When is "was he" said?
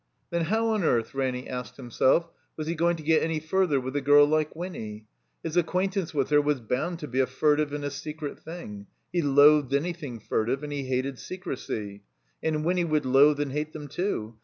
2.57-2.73